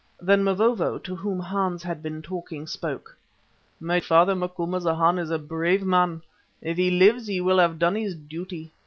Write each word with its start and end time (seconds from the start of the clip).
Then 0.19 0.43
Mavovo, 0.43 0.97
to 0.97 1.15
whom 1.15 1.39
Hans 1.39 1.83
had 1.83 2.01
been 2.01 2.23
talking, 2.23 2.65
spoke. 2.65 3.15
"My 3.79 3.99
father 3.99 4.33
Macumazana 4.33 5.21
is 5.21 5.29
a 5.29 5.37
brave 5.37 5.83
man. 5.83 6.23
If 6.59 6.77
he 6.77 6.89
lives 6.89 7.27
he 7.27 7.39
will 7.39 7.59
have 7.59 7.77
done 7.77 7.93
his 7.95 8.15
duty. 8.15 8.71